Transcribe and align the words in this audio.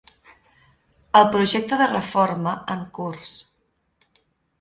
El 1.19 1.27
projecte 1.35 1.77
de 1.81 1.87
reforma 1.91 2.53
en 2.77 2.81
curs. 2.99 3.35